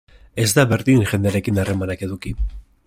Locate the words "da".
0.59-0.63